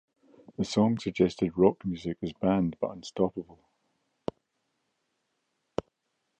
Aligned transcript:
The 0.57 0.65
song 0.65 0.97
suggested 0.97 1.55
rock 1.55 1.85
music 1.85 2.17
as 2.23 2.33
banned 2.33 2.75
but 2.81 2.89
unstoppable. 2.89 3.69